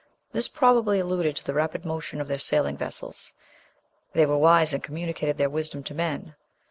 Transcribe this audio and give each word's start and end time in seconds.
This 0.31 0.47
probably 0.47 0.97
alluded 0.99 1.35
to 1.35 1.45
the 1.45 1.53
rapid 1.53 1.85
motion 1.85 2.19
of 2.19 2.27
their 2.27 2.39
sailing 2.39 2.75
vessels. 2.75 3.35
"They 4.13 4.25
were 4.25 4.35
wise, 4.35 4.73
and 4.73 4.81
communicated 4.81 5.37
their 5.37 5.47
wisdom 5.47 5.83
to 5.83 5.93
men." 5.93 6.33